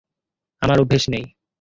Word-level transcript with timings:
আমার 0.61 0.77
অভ্যাস 0.79 1.03
নেই। 1.09 1.25